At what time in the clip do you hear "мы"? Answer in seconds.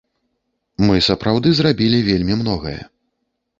0.87-0.95